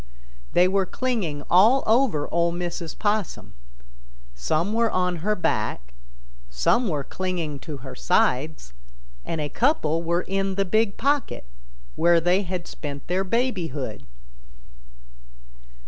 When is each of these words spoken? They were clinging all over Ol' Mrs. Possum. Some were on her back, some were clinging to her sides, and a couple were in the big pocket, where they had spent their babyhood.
They 0.53 0.67
were 0.67 0.87
clinging 0.87 1.43
all 1.47 1.83
over 1.85 2.27
Ol' 2.31 2.51
Mrs. 2.51 2.97
Possum. 2.97 3.53
Some 4.33 4.73
were 4.73 4.89
on 4.89 5.17
her 5.17 5.35
back, 5.35 5.93
some 6.49 6.87
were 6.87 7.03
clinging 7.03 7.59
to 7.59 7.77
her 7.85 7.93
sides, 7.93 8.73
and 9.23 9.39
a 9.39 9.47
couple 9.47 10.01
were 10.01 10.23
in 10.23 10.55
the 10.55 10.65
big 10.65 10.97
pocket, 10.97 11.45
where 11.95 12.19
they 12.19 12.41
had 12.41 12.65
spent 12.67 13.05
their 13.05 13.23
babyhood. 13.23 14.07